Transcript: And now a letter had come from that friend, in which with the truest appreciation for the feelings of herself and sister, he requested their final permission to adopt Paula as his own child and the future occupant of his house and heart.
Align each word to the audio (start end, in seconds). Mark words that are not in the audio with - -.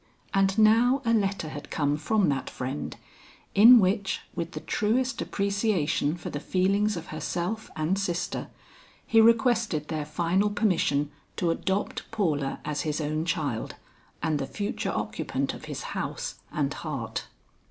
And 0.33 0.57
now 0.57 1.03
a 1.05 1.13
letter 1.13 1.49
had 1.49 1.69
come 1.69 1.95
from 1.95 2.27
that 2.29 2.49
friend, 2.49 2.97
in 3.53 3.77
which 3.77 4.21
with 4.33 4.53
the 4.53 4.59
truest 4.59 5.21
appreciation 5.21 6.17
for 6.17 6.31
the 6.31 6.39
feelings 6.39 6.97
of 6.97 7.09
herself 7.09 7.69
and 7.75 7.99
sister, 7.99 8.47
he 9.05 9.21
requested 9.21 9.89
their 9.89 10.05
final 10.05 10.49
permission 10.49 11.11
to 11.35 11.51
adopt 11.51 12.09
Paula 12.09 12.59
as 12.65 12.81
his 12.81 12.99
own 12.99 13.25
child 13.25 13.75
and 14.23 14.39
the 14.39 14.47
future 14.47 14.89
occupant 14.89 15.53
of 15.53 15.65
his 15.65 15.83
house 15.93 16.39
and 16.51 16.73
heart. 16.73 17.27